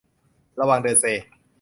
[0.59, 1.05] ระวังเดินเซ